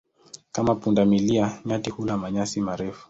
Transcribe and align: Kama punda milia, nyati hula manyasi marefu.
Kama 0.51 0.75
punda 0.75 1.05
milia, 1.05 1.61
nyati 1.65 1.89
hula 1.89 2.17
manyasi 2.17 2.61
marefu. 2.61 2.99